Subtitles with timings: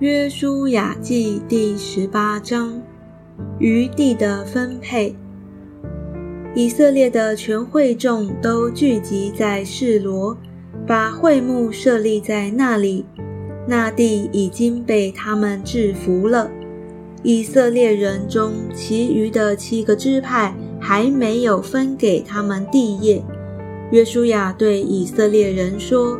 [0.00, 2.80] 约书亚记第十八章，
[3.58, 5.14] 余地的分配。
[6.54, 10.34] 以色列的全会众都聚集在示罗，
[10.86, 13.04] 把会幕设立在那里。
[13.68, 16.50] 那地已经被他们制服了。
[17.22, 23.22] 以色列人中其余的七个支派还没有分给他们地业。
[23.90, 26.18] 约书亚对以色列人说。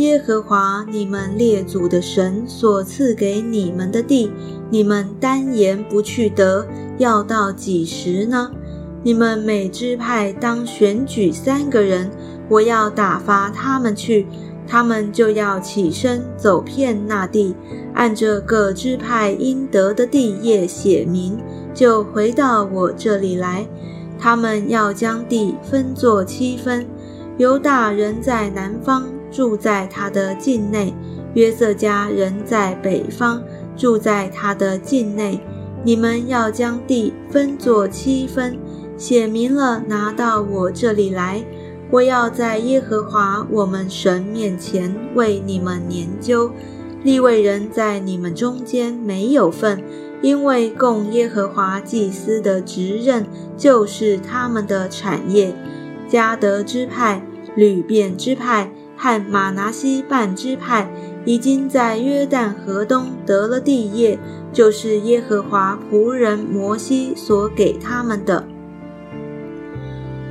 [0.00, 4.32] 耶和华你们列祖的神所赐给你们的地，
[4.70, 8.50] 你们单言不去得，要到几时呢？
[9.02, 12.10] 你们每支派当选举三个人，
[12.48, 14.26] 我要打发他们去，
[14.66, 17.54] 他们就要起身走遍那地，
[17.92, 21.38] 按着各支派应得的地业写明，
[21.74, 23.68] 就回到我这里来。
[24.18, 26.86] 他们要将地分作七分，
[27.40, 29.08] 犹大人在南方。
[29.30, 30.92] 住在他的境内，
[31.32, 33.40] 约瑟家人在北方，
[33.76, 35.40] 住在他的境内。
[35.82, 38.58] 你们要将地分作七分，
[38.98, 41.42] 写明了，拿到我这里来。
[41.90, 46.50] 我要在耶和华我们神面前为你们研究。
[47.02, 49.82] 立位人在你们中间没有份，
[50.20, 53.24] 因为供耶和华祭司的职任
[53.56, 55.54] 就是他们的产业。
[56.08, 57.22] 加德支派、
[57.60, 58.70] 吕便支派。
[59.02, 60.92] 和马拿西半支派
[61.24, 64.18] 已经在约旦河东得了地业，
[64.52, 68.46] 就是耶和华仆人摩西所给他们的。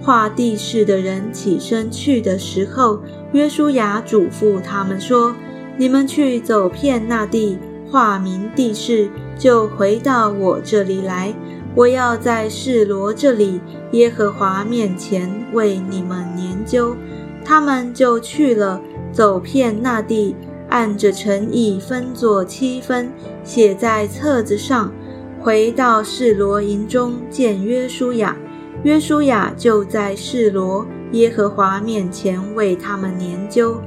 [0.00, 3.00] 画地势的人起身去的时候，
[3.32, 5.34] 约书亚嘱咐他们说
[5.76, 7.58] ：“你们去走遍那地，
[7.90, 11.34] 画明地势，就回到我这里来。
[11.74, 13.60] 我要在示罗这里
[13.92, 16.96] 耶和华面前为你们研究。”
[17.44, 20.36] 他们就去了，走遍那地，
[20.68, 23.10] 按着诚意分作七分，
[23.42, 24.92] 写在册子上，
[25.40, 28.36] 回到示罗营中见约书亚。
[28.84, 33.80] 约书亚就在示罗耶和华面前为他们研究。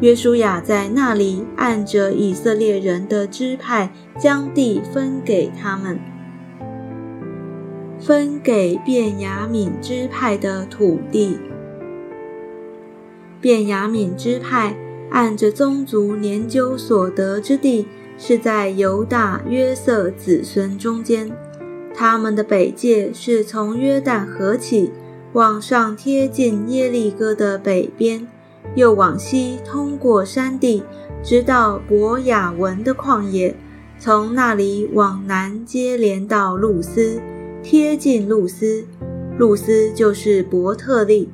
[0.00, 5.98] 约书亚在那里按着以色列人的支派，将地分给他们，
[8.04, 11.38] 分给便雅悯支派的土地。
[13.40, 14.76] 便雅悯支派
[15.10, 17.86] 按着宗族年究所得之地，
[18.18, 21.30] 是在犹大约瑟子孙中间。
[21.94, 24.90] 他们的北界是从约旦河起，
[25.32, 28.26] 往上贴近耶利哥的北边，
[28.74, 30.82] 又往西通过山地，
[31.22, 33.54] 直到伯雅文的旷野，
[33.96, 37.20] 从那里往南接连到路斯，
[37.62, 38.84] 贴近露丝，
[39.38, 41.30] 露丝就是伯特利。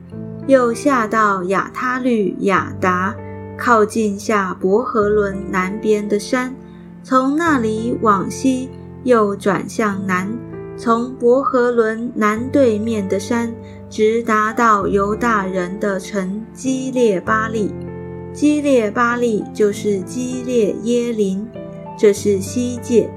[0.46, 3.14] 又下到亚他律亚达，
[3.58, 6.54] 靠近下伯和伦南边的山，
[7.02, 8.70] 从那里往西，
[9.04, 10.38] 又转向南，
[10.76, 13.54] 从伯和伦南对面的山，
[13.90, 17.70] 直达到犹大人的城基列巴利。
[18.32, 21.46] 基列巴利就是基列耶林，
[21.98, 23.10] 这是西界。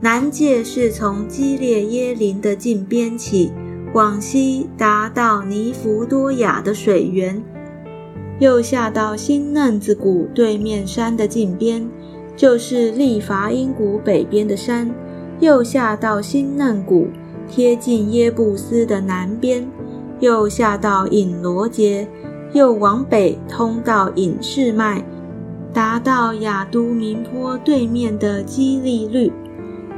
[0.00, 3.50] 南界是从基列耶林的近边起。
[3.94, 7.42] 往西达到尼弗多雅的水源，
[8.38, 11.88] 又下到新嫩子谷对面山的近边，
[12.36, 14.90] 就是利伐因谷北边的山；
[15.40, 17.08] 又下到新嫩谷，
[17.48, 19.64] 贴近耶布斯的南边；
[20.20, 22.06] 又下到隐罗杰，
[22.52, 25.02] 又往北通到隐士麦，
[25.72, 29.32] 达到雅都明坡对面的基利律。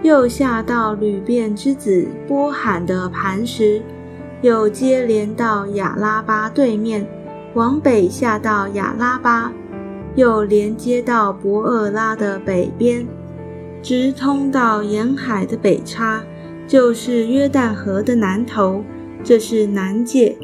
[0.03, 3.83] 又下到吕便之子波罕的磐石，
[4.41, 7.07] 又接连到亚拉巴对面，
[7.53, 9.53] 往北下到亚拉巴，
[10.15, 13.07] 又连接到博厄拉的北边，
[13.83, 16.23] 直通到沿海的北叉，
[16.67, 18.83] 就是约旦河的南头，
[19.23, 20.39] 这是南界；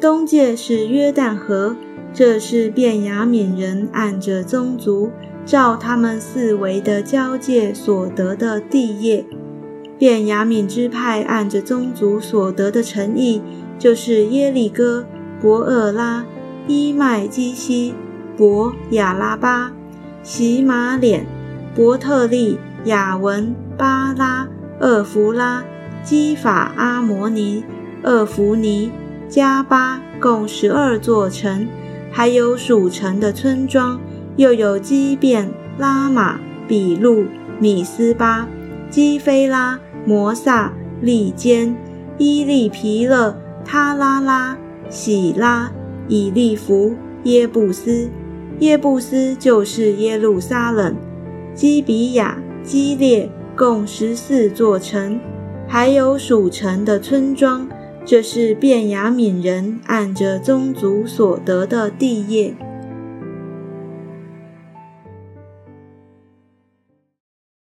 [0.00, 1.76] 东界是约旦河，
[2.14, 5.10] 这是便雅悯人按着宗族。
[5.44, 9.24] 照他们四围的交界所得的地业，
[9.98, 13.42] 便雅悯支派按着宗族所得的诚意，
[13.78, 15.04] 就是耶利哥、
[15.40, 16.24] 伯厄拉、
[16.66, 17.94] 伊麦基西、
[18.36, 19.72] 伯亚拉巴、
[20.22, 21.26] 喜马脸、
[21.74, 24.48] 伯特利、雅文、巴拉、
[24.80, 25.64] 厄弗拉、
[26.04, 27.64] 基法阿摩尼、
[28.04, 28.90] 厄弗尼、
[29.28, 31.66] 加巴，共十二座城，
[32.12, 34.00] 还有属城的村庄。
[34.36, 37.24] 又有基变、拉玛、比路、
[37.58, 38.48] 米斯巴、
[38.90, 41.76] 基菲拉、摩萨、利坚、
[42.18, 44.56] 伊利皮勒、他拉拉、
[44.88, 45.70] 喜拉、
[46.08, 46.94] 以利弗、
[47.24, 48.08] 耶布斯。
[48.58, 50.94] 耶布斯就是耶路撒冷。
[51.54, 55.20] 基比亚、基列共十四座城，
[55.66, 57.68] 还有属城的村庄。
[58.04, 62.54] 这是便雅悯人按着宗族所得的地业。